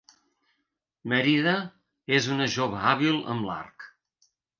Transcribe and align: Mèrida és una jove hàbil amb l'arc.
Mèrida 1.11 1.53
és 2.19 2.29
una 2.37 2.47
jove 2.53 2.79
hàbil 2.87 3.21
amb 3.35 3.47
l'arc. 3.51 3.87